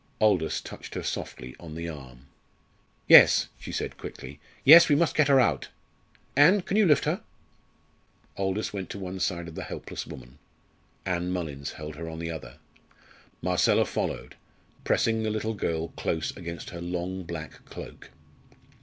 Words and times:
Aldous 0.19 0.61
touched 0.61 0.95
her 0.95 1.03
softly 1.03 1.55
on 1.59 1.75
the 1.75 1.87
arm. 1.87 2.25
"Yes," 3.07 3.49
she 3.59 3.71
said 3.71 3.99
quickly, 3.99 4.39
"yes, 4.63 4.89
we 4.89 4.95
must 4.95 5.13
get 5.13 5.27
her 5.27 5.39
out. 5.39 5.67
Ann, 6.35 6.61
can 6.63 6.75
you 6.75 6.87
lift 6.87 7.05
her?" 7.05 7.21
Aldous 8.35 8.73
went 8.73 8.89
to 8.89 8.97
one 8.97 9.19
side 9.19 9.47
of 9.47 9.53
the 9.53 9.61
helpless 9.61 10.07
woman: 10.07 10.39
Ann 11.05 11.29
Mullins 11.29 11.73
held 11.73 11.97
her 11.97 12.09
on 12.09 12.17
the 12.17 12.31
other. 12.31 12.57
Marcella 13.43 13.85
followed, 13.85 14.35
pressing 14.85 15.21
the 15.21 15.29
little 15.29 15.53
girl 15.53 15.89
close 15.89 16.35
against 16.35 16.71
her 16.71 16.81
long 16.81 17.21
black 17.21 17.63
cloak. 17.65 18.09